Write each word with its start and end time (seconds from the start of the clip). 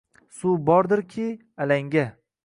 Suv 0.37 0.55
bordirki— 0.69 1.25
alanga. 1.65 2.07